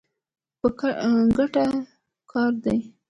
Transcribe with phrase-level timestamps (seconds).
[0.59, 0.67] په
[1.37, 1.65] ګټه
[2.31, 2.77] کار دی.